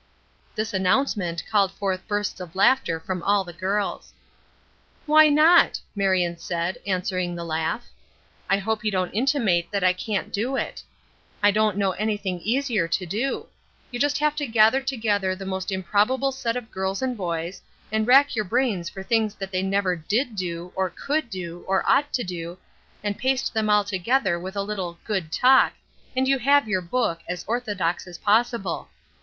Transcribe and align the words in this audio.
This 0.55 0.73
announcement 0.73 1.43
called 1.47 1.71
forth 1.71 2.07
bursts 2.07 2.39
of 2.39 2.55
laughter 2.55 2.99
from 2.99 3.21
all 3.21 3.43
the 3.43 3.53
girls. 3.53 4.13
"Why 5.05 5.29
not?" 5.29 5.79
Marion 5.95 6.39
said, 6.39 6.79
answering 6.87 7.35
the 7.35 7.43
laugh. 7.43 7.85
"I 8.49 8.57
hope 8.57 8.83
you 8.83 8.89
don't 8.89 9.11
intimate 9.13 9.69
that 9.69 9.83
I 9.83 9.93
can't 9.93 10.33
do 10.33 10.55
it. 10.55 10.81
I 11.43 11.51
don't 11.51 11.77
know 11.77 11.91
anything 11.91 12.39
easier 12.39 12.87
to 12.87 13.05
do. 13.05 13.45
You 13.91 13.99
just 13.99 14.17
have 14.17 14.35
to 14.37 14.47
gather 14.47 14.81
together 14.81 15.35
the 15.35 15.45
most 15.45 15.71
improbable 15.71 16.31
set 16.31 16.55
of 16.55 16.71
girls 16.71 17.03
and 17.03 17.15
boys, 17.15 17.61
and 17.91 18.07
rack 18.07 18.35
your 18.35 18.45
brains 18.45 18.89
for 18.89 19.03
things 19.03 19.35
that 19.35 19.51
they 19.51 19.61
never 19.61 19.95
did 19.95 20.35
do, 20.35 20.73
or 20.73 20.89
could 20.89 21.29
do, 21.29 21.63
or 21.67 21.87
ought 21.87 22.11
to 22.13 22.23
do, 22.23 22.57
and 23.03 23.19
paste 23.19 23.53
them 23.53 23.69
all 23.69 23.83
together 23.83 24.39
with 24.39 24.55
a 24.55 24.63
little 24.63 24.97
'good 25.03 25.31
talk,' 25.31 25.73
and 26.17 26.27
you 26.27 26.39
have 26.39 26.67
your 26.67 26.81
book, 26.81 27.19
as 27.29 27.45
orthodox 27.47 28.07
as 28.07 28.17
possible. 28.17 28.89